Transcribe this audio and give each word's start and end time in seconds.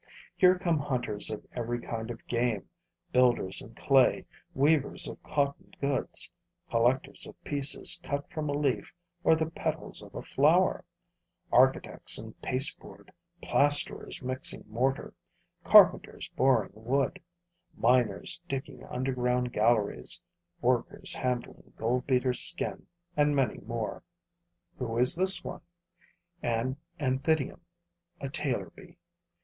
Here 0.35 0.57
come 0.57 0.79
hunters 0.79 1.29
of 1.29 1.45
every 1.53 1.79
kind 1.79 2.09
of 2.09 2.25
game, 2.25 2.67
builders 3.13 3.61
in 3.61 3.75
clay, 3.75 4.25
weavers 4.55 5.07
of 5.07 5.21
cotton 5.21 5.75
goods, 5.79 6.31
collectors 6.71 7.27
of 7.27 7.39
pieces 7.43 7.99
cut 8.01 8.27
from 8.31 8.49
a 8.49 8.53
leaf 8.53 8.95
or 9.23 9.35
the 9.35 9.45
petals 9.51 10.01
of 10.01 10.15
a 10.15 10.23
flower, 10.23 10.83
architects 11.51 12.17
in 12.17 12.33
pasteboard, 12.41 13.13
plasterers 13.43 14.23
mixing 14.23 14.63
mortar, 14.67 15.13
carpenters 15.63 16.29
boring 16.29 16.71
wood, 16.73 17.21
miners 17.77 18.41
digging 18.47 18.83
underground 18.85 19.53
galleries, 19.53 20.19
workers 20.61 21.13
handling 21.13 21.73
goldbeater's 21.77 22.39
skin 22.39 22.87
and 23.15 23.35
many 23.35 23.59
more. 23.67 24.01
Who 24.79 24.97
is 24.97 25.15
this 25.15 25.43
one? 25.43 25.61
An 26.41 26.77
Anthidium 26.99 27.59
[a 28.19 28.29
tailor 28.29 28.71
bee]. 28.71 28.97